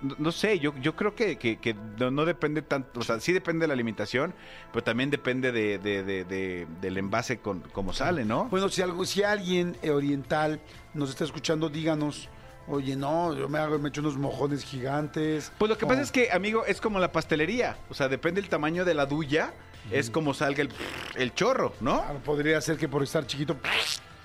No, 0.00 0.14
no 0.18 0.32
sé, 0.32 0.58
yo, 0.60 0.72
yo 0.80 0.96
creo 0.96 1.14
que, 1.14 1.36
que- 1.36 1.58
que 1.58 1.74
no, 1.74 2.10
no 2.10 2.24
depende 2.24 2.62
tanto, 2.62 3.00
o 3.00 3.02
sea, 3.02 3.20
sí 3.20 3.34
depende 3.34 3.64
de 3.64 3.68
la 3.68 3.74
alimentación, 3.74 4.32
pero 4.72 4.82
también 4.82 5.10
depende 5.10 5.52
de, 5.52 5.78
de- 5.78 6.02
de- 6.02 6.24
de- 6.24 6.66
del 6.80 6.96
envase 6.96 7.38
con 7.40 7.60
cómo 7.60 7.92
sale, 7.92 8.24
¿no? 8.24 8.46
Bueno, 8.46 8.70
si 8.70 8.80
algo, 8.80 9.04
si 9.04 9.22
alguien 9.24 9.76
oriental 9.92 10.58
nos 10.94 11.10
está 11.10 11.24
escuchando, 11.24 11.68
díganos. 11.68 12.30
Oye, 12.66 12.96
no, 12.96 13.34
yo 13.34 13.48
me 13.48 13.58
hago, 13.58 13.78
me 13.78 13.90
echo 13.90 14.00
unos 14.00 14.16
mojones 14.16 14.64
gigantes. 14.64 15.52
Pues 15.58 15.68
lo 15.68 15.76
que 15.76 15.84
o- 15.84 15.88
pasa 15.88 16.00
es 16.00 16.10
que, 16.10 16.30
amigo, 16.32 16.64
es 16.66 16.80
como 16.80 16.98
la 16.98 17.12
pastelería, 17.12 17.76
o 17.90 17.94
sea, 17.94 18.08
depende 18.08 18.40
del 18.40 18.48
tamaño 18.48 18.84
de 18.84 18.94
la 18.94 19.04
duya, 19.06 19.52
es 19.90 20.08
como 20.10 20.32
salga 20.32 20.62
el, 20.62 20.70
el 21.16 21.34
chorro, 21.34 21.74
¿no? 21.80 21.96
Ah, 21.96 22.14
Podría 22.24 22.58
ser 22.62 22.78
que 22.78 22.88
por 22.88 23.02
estar 23.02 23.26
chiquito 23.26 23.54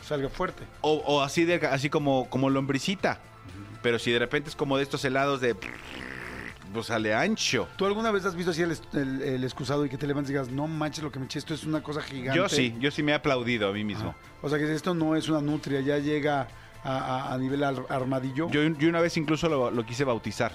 salga 0.01 0.30
fuerte. 0.30 0.63
O, 0.81 0.94
o 1.06 1.21
así 1.21 1.44
de 1.44 1.56
así 1.68 1.89
como, 1.89 2.30
como 2.30 2.50
lombricita. 2.50 3.19
Pero 3.81 4.00
si 4.00 4.12
de 4.12 4.19
repente 4.19 4.50
es 4.50 4.56
como 4.56 4.77
de 4.77 4.83
estos 4.83 5.03
helados 5.03 5.42
de 5.42 5.56
pues 6.74 6.85
sale 6.85 7.13
ancho. 7.15 7.68
¿Tú 7.77 7.85
alguna 7.88 8.12
vez 8.12 8.24
has 8.25 8.35
visto 8.35 8.51
así 8.51 8.62
el, 8.62 8.77
el- 8.94 9.21
el 9.24 9.44
excusado 9.44 9.85
y 9.85 9.89
que 9.89 9.97
te 9.97 10.06
levantas 10.06 10.30
y 10.30 10.33
digas, 10.33 10.50
no 10.50 10.68
manches 10.68 11.03
lo 11.03 11.12
que 11.12 11.18
me 11.19 11.25
eché, 11.25 11.39
esto 11.39 11.53
es 11.56 11.63
una 11.63 11.81
cosa 11.81 12.01
gigante? 12.01 12.38
Yo 12.38 12.47
sí, 12.47 12.75
yo 12.80 12.92
sí 12.92 13.01
me 13.01 13.12
he 13.12 13.15
aplaudido 13.15 13.69
a 13.69 13.74
mí 13.74 13.83
mismo. 13.83 14.13
O 14.42 14.50
sea 14.50 14.59
que 14.59 14.71
esto 14.74 14.94
no 14.94 15.15
es 15.15 15.28
una 15.30 15.42
nutria, 15.42 15.81
ya 15.81 15.97
llega 15.97 16.47
a, 16.83 16.98
a- 16.98 17.33
nivel 17.38 17.64
ar- 17.64 17.86
armadillo. 17.90 18.50
Yo, 18.50 18.62
una 18.90 19.02
vez 19.02 19.18
incluso 19.18 19.48
lo 19.71 19.86
quise 19.86 20.04
bautizar. 20.04 20.52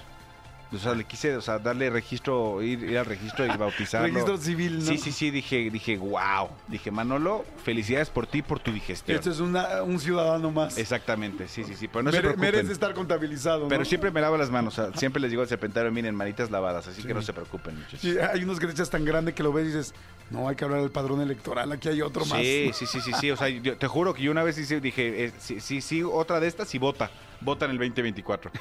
O 0.73 0.77
sea, 0.77 0.93
le 0.93 1.03
quise, 1.05 1.35
o 1.37 1.41
sea, 1.41 1.59
darle 1.59 1.89
registro, 1.89 2.61
ir, 2.61 2.83
ir 2.83 2.97
al 2.97 3.05
registro 3.05 3.45
y 3.45 3.49
bautizarlo. 3.57 4.07
Registro 4.07 4.37
civil, 4.37 4.79
¿no? 4.79 4.85
Sí, 4.85 4.97
sí, 4.97 5.11
sí, 5.11 5.31
dije, 5.31 5.69
dije, 5.69 5.95
wow. 5.97 6.49
Dije, 6.67 6.91
Manolo, 6.91 7.45
felicidades 7.63 8.09
por 8.09 8.27
ti, 8.27 8.41
por 8.41 8.59
tu 8.59 8.71
digestión. 8.73 9.17
Esto 9.17 9.31
es 9.31 9.39
una- 9.39 9.83
un 9.83 9.99
ciudadano 9.99 10.51
más. 10.51 10.77
Exactamente, 10.77 11.47
sí, 11.47 11.63
sí, 11.63 11.75
sí. 11.75 11.87
Pero 11.87 12.03
no 12.03 12.11
se 12.11 12.21
Mere- 12.21 12.35
merece 12.37 12.71
estar 12.73 12.93
contabilizado, 12.93 13.61
¿no? 13.61 13.67
Pero 13.69 13.85
siempre 13.85 14.11
me 14.11 14.19
lavo 14.21 14.37
las 14.37 14.49
manos. 14.49 14.77
o 14.79 14.89
sea, 14.91 14.99
siempre 14.99 15.21
les 15.21 15.29
digo 15.31 15.43
al 15.43 15.47
serpentario, 15.47 15.91
miren, 15.91 16.15
manitas 16.15 16.49
lavadas. 16.51 16.87
Así 16.87 17.03
que 17.03 17.13
no 17.13 17.21
se 17.21 17.31
preocupen, 17.31 17.75
muchachos. 17.77 18.01
Sí, 18.01 18.15
hay 18.17 18.43
unos 18.43 18.59
que 18.59 18.65
te 18.65 18.73
echas 18.73 18.89
tan 18.89 19.05
grande 19.05 19.33
que 19.33 19.43
lo 19.43 19.53
ves 19.53 19.65
y 19.65 19.67
dices, 19.67 19.93
no, 20.31 20.49
hay 20.49 20.55
que 20.55 20.65
hablar 20.65 20.81
del 20.81 20.91
padrón 20.91 21.21
electoral, 21.21 21.71
aquí 21.71 21.87
hay 21.89 22.01
otro 22.01 22.25
más. 22.25 22.39
Sí, 22.41 22.71
sí, 22.73 22.85
sí, 22.87 22.99
sí, 23.01 23.11
sí. 23.21 23.31
O 23.31 23.37
sea, 23.37 23.47
yo 23.49 23.77
te 23.77 23.87
juro 23.87 24.13
que 24.13 24.23
yo 24.23 24.31
una 24.31 24.43
vez 24.43 24.57
hice- 24.57 24.81
dije, 24.81 25.25
eh, 25.25 25.31
sí, 25.37 25.59
sí, 25.61 25.79
sí, 25.81 26.01
otra 26.03 26.39
de 26.39 26.47
estas 26.47 26.73
y 26.73 26.79
vota. 26.79 27.11
Vota 27.41 27.65
en 27.65 27.71
el 27.71 27.77
2024. 27.77 28.51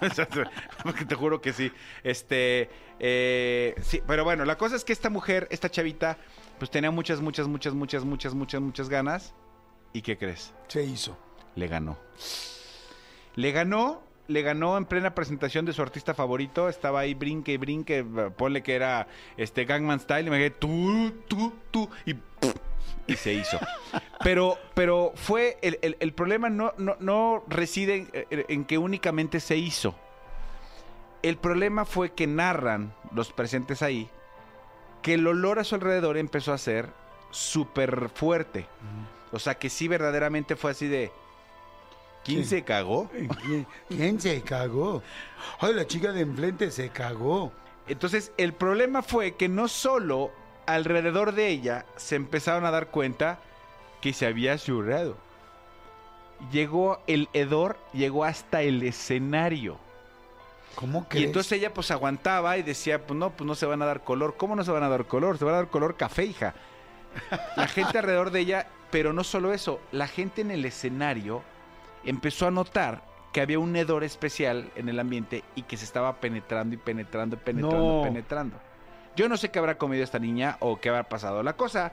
O 0.00 0.10
sea, 0.10 0.28
Porque 0.82 1.04
te 1.04 1.14
juro 1.14 1.40
que 1.40 1.52
sí. 1.52 1.70
Este, 2.02 2.70
eh, 2.98 3.74
sí, 3.82 4.02
pero 4.06 4.24
bueno, 4.24 4.44
la 4.44 4.56
cosa 4.56 4.76
es 4.76 4.84
que 4.84 4.92
esta 4.92 5.10
mujer, 5.10 5.46
esta 5.50 5.70
chavita, 5.70 6.18
pues 6.58 6.70
tenía 6.70 6.90
muchas, 6.90 7.20
muchas, 7.20 7.46
muchas, 7.46 7.74
muchas, 7.74 8.04
muchas, 8.04 8.34
muchas, 8.34 8.60
muchas 8.60 8.88
ganas. 8.88 9.34
¿Y 9.92 10.02
qué 10.02 10.16
crees? 10.16 10.52
Se 10.68 10.82
hizo. 10.82 11.16
Le 11.54 11.68
ganó. 11.68 11.98
Le 13.34 13.52
ganó, 13.52 14.02
le 14.28 14.42
ganó 14.42 14.76
en 14.76 14.84
plena 14.86 15.14
presentación 15.14 15.64
de 15.64 15.72
su 15.72 15.82
artista 15.82 16.14
favorito. 16.14 16.68
Estaba 16.68 17.00
ahí 17.00 17.14
brinque 17.14 17.52
y 17.52 17.56
brinque. 17.56 18.04
Ponle 18.36 18.62
que 18.62 18.74
era 18.74 19.08
este 19.36 19.64
Gangman 19.64 20.00
Style. 20.00 20.26
Y 20.26 20.30
me 20.30 20.36
dije, 20.38 20.50
tú, 20.50 21.14
tú, 21.28 21.52
tú. 21.70 21.88
Y, 22.04 22.14
y 23.06 23.14
se 23.16 23.32
hizo. 23.34 23.58
Pero, 24.22 24.58
pero 24.74 25.12
fue. 25.14 25.58
El, 25.62 25.78
el- 25.82 25.96
el 26.00 26.12
problema 26.12 26.48
no, 26.50 26.72
no, 26.78 26.96
no 27.00 27.44
reside 27.48 28.06
en, 28.30 28.44
en 28.48 28.64
que 28.64 28.78
únicamente 28.78 29.40
se 29.40 29.56
hizo. 29.56 29.94
El 31.22 31.36
problema 31.38 31.84
fue 31.84 32.12
que 32.12 32.26
narran 32.26 32.92
los 33.12 33.32
presentes 33.32 33.82
ahí 33.82 34.08
que 35.02 35.14
el 35.14 35.26
olor 35.26 35.58
a 35.60 35.64
su 35.64 35.74
alrededor 35.76 36.16
empezó 36.18 36.52
a 36.52 36.58
ser 36.58 36.88
súper 37.30 38.08
fuerte. 38.08 38.66
O 39.30 39.38
sea 39.38 39.54
que 39.56 39.70
sí 39.70 39.86
verdaderamente 39.86 40.56
fue 40.56 40.72
así 40.72 40.88
de... 40.88 41.12
¿Quién 42.24 42.42
Sí. 42.42 42.50
se 42.50 42.64
cagó? 42.64 43.08
¿Quién, 43.44 43.66
quién 43.88 44.20
se 44.20 44.42
cagó? 44.42 45.02
Ay, 45.60 45.74
la 45.74 45.86
chica 45.86 46.10
de 46.12 46.22
enfrente 46.22 46.72
se 46.72 46.88
cagó. 46.88 47.52
Entonces, 47.86 48.32
el 48.36 48.52
problema 48.52 49.00
fue 49.02 49.36
que 49.36 49.48
no 49.48 49.68
solo 49.68 50.32
alrededor 50.66 51.32
de 51.32 51.48
ella 51.48 51.86
se 51.96 52.16
empezaron 52.16 52.64
a 52.64 52.70
dar 52.70 52.88
cuenta 52.88 53.38
que 54.00 54.12
se 54.12 54.26
había 54.26 54.58
zurrado. 54.58 55.16
Llegó 56.52 57.00
el 57.06 57.28
hedor, 57.32 57.78
llegó 57.92 58.24
hasta 58.24 58.62
el 58.62 58.82
escenario. 58.82 59.78
¿Cómo 60.74 61.08
que? 61.08 61.20
Y 61.20 61.24
entonces 61.24 61.52
ella 61.52 61.72
pues 61.72 61.90
aguantaba 61.90 62.58
y 62.58 62.62
decía, 62.62 63.06
pues 63.06 63.18
no, 63.18 63.30
pues 63.30 63.46
no 63.46 63.54
se 63.54 63.64
van 63.64 63.80
a 63.80 63.86
dar 63.86 64.04
color. 64.04 64.36
¿Cómo 64.36 64.54
no 64.54 64.62
se 64.62 64.70
van 64.70 64.82
a 64.82 64.88
dar 64.90 65.06
color? 65.06 65.38
Se 65.38 65.44
van 65.46 65.54
a 65.54 65.58
dar 65.58 65.68
color 65.68 65.96
café, 65.96 66.24
hija. 66.26 66.54
La 67.56 67.66
gente 67.66 67.98
alrededor 67.98 68.30
de 68.30 68.40
ella, 68.40 68.68
pero 68.90 69.14
no 69.14 69.24
solo 69.24 69.54
eso, 69.54 69.80
la 69.90 70.06
gente 70.06 70.42
en 70.42 70.50
el 70.50 70.64
escenario 70.66 71.42
empezó 72.04 72.46
a 72.46 72.50
notar 72.50 73.02
que 73.32 73.40
había 73.40 73.58
un 73.58 73.74
hedor 73.74 74.04
especial 74.04 74.70
en 74.76 74.88
el 74.90 75.00
ambiente 75.00 75.42
y 75.54 75.62
que 75.62 75.76
se 75.78 75.84
estaba 75.86 76.16
penetrando 76.20 76.74
y 76.74 76.78
penetrando 76.78 77.36
y 77.36 77.38
penetrando 77.38 77.78
No. 77.78 78.00
y 78.02 78.04
penetrando. 78.04 78.56
Yo 79.16 79.28
no 79.28 79.36
sé 79.36 79.50
qué 79.50 79.58
habrá 79.58 79.78
comido 79.78 80.04
esta 80.04 80.18
niña 80.18 80.56
o 80.60 80.78
qué 80.80 80.90
habrá 80.90 81.08
pasado. 81.08 81.42
La 81.42 81.54
cosa 81.56 81.92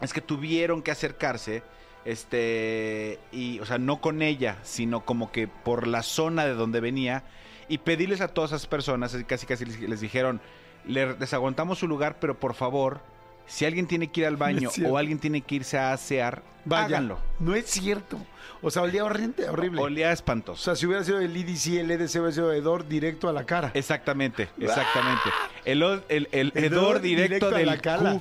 es 0.00 0.12
que 0.12 0.20
tuvieron 0.20 0.82
que 0.82 0.90
acercarse, 0.90 1.62
este, 2.04 3.18
y, 3.32 3.60
o 3.60 3.66
sea, 3.66 3.78
no 3.78 4.00
con 4.00 4.22
ella, 4.22 4.56
sino 4.62 5.04
como 5.04 5.30
que 5.32 5.48
por 5.48 5.86
la 5.86 6.02
zona 6.02 6.44
de 6.46 6.54
donde 6.54 6.80
venía, 6.80 7.24
y 7.68 7.78
pedirles 7.78 8.20
a 8.20 8.28
todas 8.28 8.50
esas 8.50 8.66
personas, 8.66 9.16
casi 9.26 9.46
casi 9.46 9.64
les, 9.64 9.80
les 9.80 10.00
dijeron, 10.00 10.40
"Le- 10.86 11.16
les 11.18 11.32
aguantamos 11.32 11.78
su 11.78 11.88
lugar, 11.88 12.16
pero 12.20 12.38
por 12.38 12.54
favor, 12.54 13.00
si 13.46 13.64
alguien 13.64 13.86
tiene 13.86 14.08
que 14.08 14.22
ir 14.22 14.26
al 14.26 14.36
baño 14.36 14.70
o 14.86 14.96
alguien 14.98 15.18
tiene 15.18 15.40
que 15.42 15.56
irse 15.56 15.78
a 15.78 15.92
asear, 15.92 16.42
Vaya, 16.64 16.84
háganlo. 16.86 17.18
No 17.40 17.54
es 17.54 17.66
cierto. 17.66 18.18
O 18.62 18.70
sea, 18.70 18.82
olía 18.82 19.04
horrible. 19.04 19.48
horrible. 19.50 19.82
Olía 19.82 20.08
O 20.08 20.12
espantoso. 20.12 20.62
sea, 20.62 20.74
si 20.76 20.86
hubiera 20.86 21.04
sido 21.04 21.20
el 21.20 21.36
EDC, 21.36 21.80
el 21.80 21.90
EDC 21.90 22.14
hubiera 22.16 22.32
sido 22.32 22.52
hedor 22.54 22.88
directo 22.88 23.28
a 23.28 23.32
la 23.34 23.44
cara. 23.44 23.70
Exactamente, 23.74 24.48
exactamente. 24.58 25.28
El, 25.66 25.82
o- 25.82 26.02
el, 26.08 26.28
el 26.32 26.52
hedor 26.54 27.00
directo, 27.02 27.48
a 27.48 27.50
del 27.58 27.66
la 27.66 27.78
cara. 27.78 28.20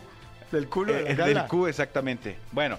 Del 0.52 0.68
culo 0.68 0.92
de 0.94 1.12
Eh, 1.12 1.16
la 1.16 1.30
eh, 1.30 1.34
del 1.34 1.46
Q, 1.48 1.68
exactamente. 1.68 2.38
Bueno, 2.52 2.78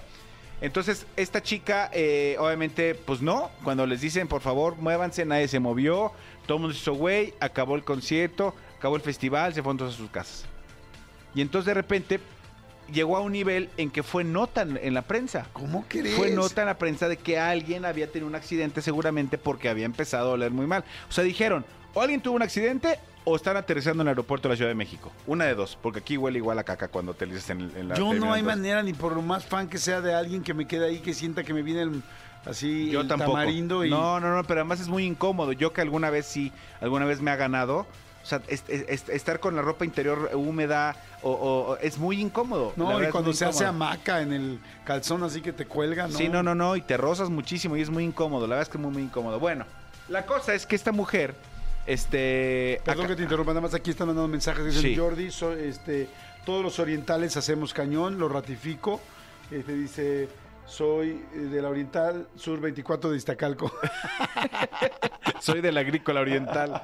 entonces 0.61 1.07
esta 1.17 1.41
chica, 1.41 1.89
eh, 1.91 2.35
obviamente, 2.39 2.93
pues 2.93 3.21
no. 3.23 3.49
Cuando 3.63 3.85
les 3.87 4.01
dicen, 4.01 4.27
por 4.27 4.41
favor, 4.41 4.75
muévanse, 4.77 5.25
nadie 5.25 5.47
se 5.47 5.59
movió. 5.59 6.11
Todo 6.45 6.57
el 6.57 6.61
mundo 6.61 6.73
se 6.75 6.81
hizo 6.81 6.93
güey, 6.93 7.33
acabó 7.39 7.75
el 7.75 7.83
concierto, 7.83 8.53
acabó 8.77 8.95
el 8.95 9.01
festival, 9.01 9.53
se 9.55 9.63
fueron 9.63 9.77
todos 9.77 9.95
a 9.95 9.97
sus 9.97 10.11
casas. 10.11 10.45
Y 11.33 11.41
entonces 11.41 11.65
de 11.65 11.73
repente 11.73 12.19
llegó 12.91 13.17
a 13.17 13.21
un 13.21 13.31
nivel 13.31 13.69
en 13.77 13.89
que 13.89 14.03
fue 14.03 14.23
nota 14.23 14.61
en, 14.61 14.93
la 14.93 15.01
prensa. 15.01 15.47
¿Cómo 15.53 15.85
crees? 15.87 16.15
Fue 16.15 16.31
nota 16.31 16.61
en 16.61 16.67
la 16.67 16.77
prensa 16.77 17.07
de 17.07 17.17
que 17.17 17.39
alguien 17.39 17.85
había 17.85 18.11
tenido 18.11 18.27
un 18.27 18.35
accidente 18.35 18.81
seguramente 18.81 19.37
porque 19.37 19.69
había 19.69 19.85
empezado 19.85 20.31
a 20.31 20.33
oler 20.33 20.51
muy 20.51 20.67
mal. 20.67 20.83
O 21.09 21.11
sea, 21.11 21.23
dijeron, 21.23 21.65
o 21.93 22.01
alguien 22.01 22.21
tuvo 22.21 22.35
un 22.35 22.41
accidente 22.41 22.99
o 23.25 23.35
están 23.35 23.57
aterrizando 23.57 24.01
en 24.03 24.07
el 24.07 24.11
aeropuerto 24.11 24.47
de 24.47 24.53
la 24.53 24.57
Ciudad 24.57 24.69
de 24.69 24.75
México. 24.75 25.11
Una 25.25 25.45
de 25.45 25.55
dos, 25.55 25.77
porque 25.81 25.99
aquí 25.99 26.15
huele 26.17 26.37
igual 26.37 26.59
a 26.59 26.63
caca 26.63 26.87
cuando 26.87 27.13
aterrizas 27.13 27.49
en, 27.49 27.71
en 27.75 27.89
la 27.89 27.95
Yo 27.95 28.13
no 28.13 28.31
hay 28.31 28.43
manera, 28.43 28.83
ni 28.83 28.93
por 28.93 29.13
lo 29.13 29.21
más 29.21 29.45
fan 29.45 29.67
que 29.67 29.77
sea 29.77 30.01
de 30.01 30.13
alguien 30.13 30.43
que 30.43 30.53
me 30.53 30.67
quede 30.67 30.85
ahí, 30.85 30.99
que 30.99 31.13
sienta 31.13 31.43
que 31.43 31.53
me 31.53 31.63
viene 31.63 31.81
el, 31.81 32.03
así 32.45 32.91
Yo 32.91 33.01
el 33.01 33.07
tampoco. 33.07 33.31
tamarindo 33.31 33.83
y... 33.83 33.89
No, 33.89 34.19
no, 34.19 34.35
no, 34.35 34.43
pero 34.43 34.61
además 34.61 34.79
es 34.79 34.87
muy 34.87 35.05
incómodo. 35.05 35.51
Yo 35.51 35.73
que 35.73 35.81
alguna 35.81 36.09
vez 36.11 36.27
sí, 36.27 36.51
alguna 36.81 37.05
vez 37.05 37.21
me 37.21 37.31
ha 37.31 37.35
ganado. 37.35 37.87
O 38.25 38.27
sea, 38.27 38.41
es- 38.47 38.63
es- 38.67 38.85
es- 38.89 39.09
estar 39.09 39.39
con 39.39 39.55
la 39.55 39.61
ropa 39.61 39.85
interior 39.85 40.31
húmeda 40.33 40.95
o, 41.21 41.77
es 41.79 41.99
muy 41.99 42.19
incómodo. 42.19 42.73
No, 42.75 42.99
y 43.03 43.11
cuando 43.11 43.31
se 43.33 43.45
hace 43.45 43.65
hamaca 43.65 44.21
en 44.21 44.33
el 44.33 44.59
calzón 44.83 45.21
así 45.21 45.41
que 45.41 45.53
te 45.53 45.67
cuelga, 45.67 46.07
¿no? 46.07 46.17
Sí, 46.17 46.27
no, 46.27 46.41
no, 46.41 46.55
no, 46.55 46.75
y 46.75 46.81
te 46.81 46.97
rozas 46.97 47.29
muchísimo 47.29 47.77
y 47.77 47.81
es 47.81 47.91
muy 47.91 48.03
incómodo. 48.03 48.47
La 48.47 48.55
verdad 48.55 48.63
es 48.63 48.69
que 48.69 48.77
es 48.79 48.81
muy, 48.83 48.91
muy 48.91 49.03
incómodo. 49.03 49.39
Bueno, 49.39 49.67
la 50.09 50.25
cosa 50.25 50.55
es 50.55 50.65
que 50.65 50.75
esta 50.75 50.91
mujer, 50.91 51.35
este... 51.85 52.81
Perdón 52.83 53.05
acá- 53.05 53.11
que 53.13 53.17
te 53.17 53.23
interrumpa, 53.23 53.51
nada 53.51 53.61
más 53.61 53.75
aquí 53.75 53.91
están 53.91 54.07
mandando 54.07 54.27
mensajes. 54.27 54.65
Dicen, 54.65 54.81
Sí. 54.81 54.95
Jordi, 54.97 55.29
so- 55.29 55.53
este, 55.53 56.09
todos 56.47 56.63
los 56.63 56.79
orientales 56.79 57.37
hacemos 57.37 57.75
cañón, 57.75 58.17
lo 58.17 58.27
ratifico. 58.27 59.01
Este, 59.51 59.73
dice, 59.75 60.29
soy 60.65 61.23
eh, 61.33 61.37
de 61.37 61.61
la 61.61 61.69
Oriental 61.69 62.27
Sur 62.35 62.59
24 62.59 63.11
de 63.11 63.17
Iztacalco. 63.17 63.71
soy 65.39 65.61
de 65.61 65.71
la 65.71 65.81
agrícola 65.81 66.21
oriental. 66.21 66.81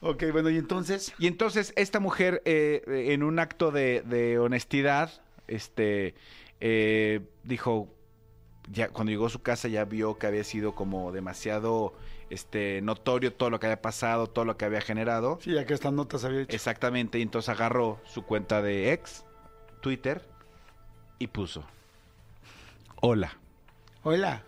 Ok, 0.00 0.24
bueno, 0.32 0.50
y 0.50 0.58
entonces... 0.58 1.12
Y 1.18 1.26
entonces 1.26 1.72
esta 1.76 2.00
mujer, 2.00 2.42
eh, 2.44 2.82
en 3.12 3.22
un 3.22 3.38
acto 3.38 3.70
de, 3.70 4.02
de 4.02 4.38
honestidad, 4.38 5.10
este, 5.46 6.14
eh, 6.60 7.20
dijo, 7.42 7.88
ya 8.70 8.88
cuando 8.88 9.10
llegó 9.10 9.26
a 9.26 9.30
su 9.30 9.42
casa 9.42 9.68
ya 9.68 9.84
vio 9.84 10.18
que 10.18 10.26
había 10.26 10.44
sido 10.44 10.74
como 10.74 11.10
demasiado 11.12 11.94
este, 12.30 12.80
notorio 12.82 13.32
todo 13.32 13.50
lo 13.50 13.58
que 13.58 13.66
había 13.66 13.82
pasado, 13.82 14.28
todo 14.28 14.44
lo 14.44 14.56
que 14.56 14.64
había 14.64 14.80
generado. 14.80 15.38
Sí, 15.42 15.52
ya 15.52 15.66
que 15.66 15.74
estas 15.74 15.92
notas 15.92 16.24
había 16.24 16.42
hecho. 16.42 16.54
Exactamente, 16.54 17.18
y 17.18 17.22
entonces 17.22 17.48
agarró 17.48 18.00
su 18.04 18.22
cuenta 18.22 18.62
de 18.62 18.92
ex, 18.92 19.24
Twitter, 19.80 20.22
y 21.18 21.26
puso, 21.26 21.64
hola, 23.00 23.36
Hola. 24.02 24.42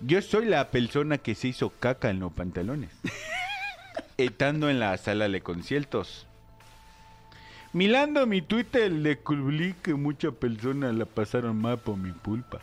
yo 0.00 0.22
soy 0.22 0.46
la 0.46 0.70
persona 0.70 1.18
que 1.18 1.34
se 1.34 1.48
hizo 1.48 1.70
caca 1.70 2.08
en 2.10 2.20
los 2.20 2.32
pantalones. 2.32 2.90
Estando 4.18 4.68
en 4.68 4.78
la 4.78 4.96
sala 4.98 5.28
de 5.28 5.40
conciertos. 5.40 6.26
Mirando 7.72 8.26
mi 8.26 8.42
Twitter 8.42 8.92
descubrí 8.92 9.74
que 9.82 9.94
muchas 9.94 10.34
personas 10.34 10.94
la 10.94 11.06
pasaron 11.06 11.60
mal 11.60 11.78
por 11.78 11.96
mi 11.96 12.12
culpa. 12.12 12.60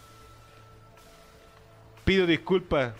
Pido 2.06 2.28
disculpas 2.28 2.94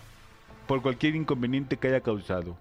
por 0.66 0.82
cualquier 0.82 1.14
inconveniente 1.14 1.76
que 1.76 1.88
haya 1.88 2.00
causado. 2.00 2.58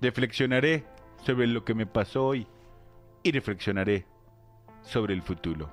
Reflexionaré 0.00 0.84
sobre 1.24 1.46
lo 1.46 1.64
que 1.64 1.74
me 1.74 1.86
pasó 1.86 2.26
hoy 2.26 2.46
y 3.22 3.32
reflexionaré 3.32 4.06
sobre 4.82 5.14
el 5.14 5.22
futuro. 5.22 5.72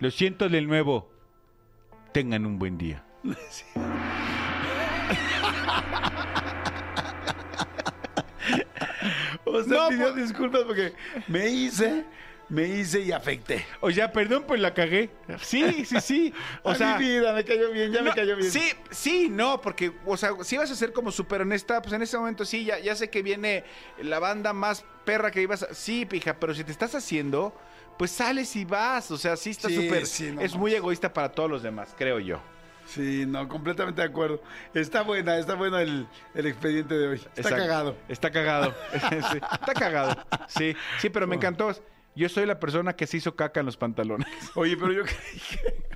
Lo 0.00 0.10
siento 0.10 0.48
de 0.48 0.62
nuevo. 0.62 1.10
Tengan 2.12 2.46
un 2.46 2.58
buen 2.58 2.78
día. 2.78 3.04
O 9.52 9.62
sea, 9.64 9.76
No, 9.76 9.88
pidió 9.88 10.12
pues- 10.12 10.16
disculpas 10.28 10.62
porque 10.64 10.92
me 11.28 11.48
hice, 11.48 12.04
me 12.48 12.66
hice 12.68 13.00
y 13.00 13.12
afecté. 13.12 13.64
O 13.80 13.90
sea, 13.90 14.12
perdón, 14.12 14.44
pues 14.46 14.60
la 14.60 14.74
cagué. 14.74 15.10
Sí, 15.40 15.84
sí, 15.84 16.00
sí. 16.00 16.34
O 16.62 16.70
O 16.70 16.74
sea, 16.74 16.98
mi 16.98 17.04
vida, 17.06 17.32
me 17.32 17.44
cayó 17.44 17.70
bien, 17.70 17.92
ya 17.92 18.02
me 18.02 18.12
cayó 18.12 18.36
bien. 18.36 18.50
Sí, 18.50 18.72
sí, 18.90 19.28
no, 19.30 19.60
porque, 19.60 19.92
o 20.06 20.16
sea, 20.16 20.30
si 20.42 20.56
vas 20.56 20.70
a 20.70 20.74
ser 20.74 20.92
como 20.92 21.10
súper 21.12 21.42
honesta, 21.42 21.80
pues 21.82 21.92
en 21.94 22.02
ese 22.02 22.16
momento 22.18 22.44
sí, 22.44 22.64
ya, 22.64 22.78
ya 22.78 22.94
sé 22.94 23.10
que 23.10 23.22
viene 23.22 23.64
la 24.02 24.18
banda 24.18 24.52
más 24.52 24.84
perra 25.04 25.30
que 25.30 25.40
ibas 25.42 25.62
a... 25.62 25.74
Sí, 25.74 26.04
pija, 26.06 26.38
pero 26.38 26.54
si 26.54 26.62
te 26.64 26.72
estás 26.72 26.94
haciendo, 26.94 27.54
pues 27.98 28.10
sales 28.10 28.54
y 28.56 28.64
vas. 28.64 29.10
O 29.10 29.16
sea, 29.18 29.36
sí 29.36 29.50
está 29.50 29.68
súper... 29.68 30.06
sí, 30.06 30.30
no 30.32 30.40
es 30.40 30.54
muy 30.54 30.74
egoísta 30.74 31.12
para 31.12 31.30
todos 31.32 31.50
los 31.50 31.62
demás, 31.62 31.94
creo 31.96 32.18
yo. 32.20 32.40
Sí, 32.94 33.24
no, 33.26 33.48
completamente 33.48 34.02
de 34.02 34.08
acuerdo. 34.08 34.42
Está 34.74 35.02
buena, 35.02 35.36
está 35.38 35.54
bueno 35.54 35.78
el, 35.78 36.06
el 36.34 36.46
expediente 36.46 36.94
de 36.94 37.08
hoy. 37.08 37.16
Está 37.16 37.40
Exacto. 37.40 37.56
cagado. 37.56 37.96
Está 38.08 38.30
cagado. 38.30 38.74
Sí, 39.32 39.38
está 39.52 39.74
cagado. 39.74 40.26
Sí, 40.48 40.76
sí, 40.98 41.08
pero 41.10 41.26
me 41.26 41.36
encantó. 41.36 41.72
Yo 42.14 42.28
soy 42.28 42.44
la 42.44 42.60
persona 42.60 42.94
que 42.94 43.06
se 43.06 43.16
hizo 43.16 43.34
caca 43.34 43.60
en 43.60 43.66
los 43.66 43.76
pantalones. 43.76 44.26
Oye, 44.54 44.76
pero 44.76 44.92
yo 44.92 45.02
creí 45.04 45.40
que... 45.50 45.92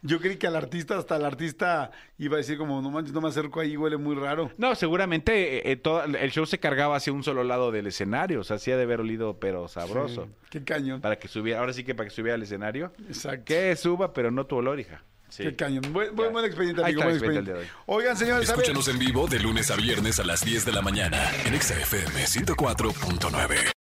Yo 0.00 0.18
creí 0.18 0.36
que 0.36 0.46
al 0.46 0.56
artista, 0.56 0.96
hasta 0.96 1.16
el 1.16 1.24
artista 1.24 1.90
iba 2.16 2.34
a 2.34 2.38
decir 2.38 2.56
como, 2.56 2.80
no 2.80 2.90
manches, 2.90 3.12
no 3.12 3.20
me 3.20 3.28
acerco 3.28 3.60
ahí, 3.60 3.76
huele 3.76 3.96
muy 3.98 4.16
raro. 4.16 4.50
No, 4.56 4.74
seguramente 4.74 5.58
eh, 5.58 5.72
eh, 5.72 5.76
todo- 5.76 6.04
el 6.04 6.30
show 6.30 6.46
se 6.46 6.58
cargaba 6.58 6.96
hacia 6.96 7.12
un 7.12 7.22
solo 7.22 7.44
lado 7.44 7.70
del 7.70 7.86
escenario. 7.86 8.40
O 8.40 8.44
sea, 8.44 8.56
hacía 8.56 8.76
de 8.76 8.84
haber 8.84 9.00
olido, 9.00 9.38
pero 9.38 9.68
sabroso. 9.68 10.24
Sí, 10.24 10.30
qué 10.50 10.64
cañón. 10.64 11.00
Para 11.02 11.16
que 11.18 11.28
subiera, 11.28 11.60
ahora 11.60 11.72
sí 11.74 11.84
que 11.84 11.94
para 11.94 12.08
que 12.08 12.14
subiera 12.14 12.34
al 12.36 12.42
escenario. 12.42 12.92
Exacto. 13.08 13.44
Que 13.44 13.76
suba, 13.76 14.12
pero 14.14 14.30
no 14.30 14.46
tu 14.46 14.56
olor, 14.56 14.80
hija. 14.80 15.02
Sí. 15.30 15.44
Qué 15.44 15.56
cañón. 15.56 15.92
Buen, 15.92 16.14
buen, 16.14 16.32
buen 16.32 16.44
expediente, 16.44 16.82
amigo. 16.82 17.02
Buen 17.02 17.16
expediente 17.16 17.52
de 17.52 17.66
Oigan, 17.86 18.16
señores. 18.16 18.48
Escúchanos 18.48 18.88
en 18.88 18.98
vivo 18.98 19.26
de 19.26 19.38
lunes 19.38 19.70
a 19.70 19.76
viernes 19.76 20.18
a 20.20 20.24
las 20.24 20.44
10 20.44 20.64
de 20.64 20.72
la 20.72 20.82
mañana 20.82 21.30
en 21.44 21.60
XFM 21.60 22.24
104.9. 22.24 23.77